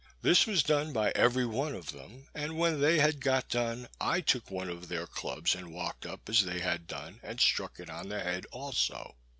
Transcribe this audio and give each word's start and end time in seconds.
This 0.23 0.47
was 0.47 0.63
done 0.63 0.93
by 0.93 1.11
every 1.11 1.45
one 1.45 1.75
of 1.75 1.91
them; 1.91 2.25
and 2.33 2.57
when 2.57 2.81
they 2.81 2.97
had 2.97 3.19
got 3.19 3.49
done, 3.49 3.87
I 3.99 4.19
took 4.19 4.49
one 4.49 4.67
of 4.67 4.87
their 4.87 5.05
clubs, 5.05 5.53
and 5.53 5.71
walked 5.71 6.07
up 6.07 6.27
as 6.27 6.43
they 6.43 6.59
had 6.59 6.87
done, 6.87 7.19
and 7.21 7.39
struck 7.39 7.79
it 7.79 7.87
on 7.87 8.09
the 8.09 8.19
head 8.19 8.47
also. 8.49 9.13